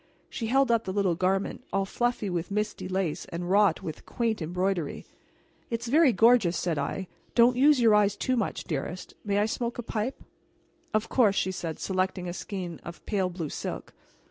She 0.31 0.47
held 0.47 0.71
up 0.71 0.85
the 0.85 0.91
little 0.91 1.13
garment, 1.13 1.63
all 1.71 1.85
fluffy 1.85 2.27
with 2.27 2.49
misty 2.49 2.87
lace 2.87 3.25
and 3.25 3.51
wrought 3.51 3.83
with 3.83 4.03
quaint 4.07 4.41
embroidery. 4.41 5.05
"It 5.69 5.81
is 5.81 5.89
very 5.89 6.11
gorgeous," 6.11 6.57
said 6.57 6.79
I; 6.79 7.07
"don't 7.35 7.55
use 7.55 7.79
your 7.79 7.93
eyes 7.93 8.15
too 8.15 8.35
much, 8.35 8.63
dearest. 8.63 9.13
May 9.23 9.37
I 9.37 9.45
smoke 9.45 9.77
a 9.77 9.83
pipe?" 9.83 10.23
"Of 10.91 11.07
course," 11.07 11.35
she 11.35 11.51
said 11.51 11.77
selecting 11.77 12.27
a 12.27 12.33
skein 12.33 12.79
of 12.83 13.05
pale 13.05 13.29
blue 13.29 13.49
silk. 13.49 13.93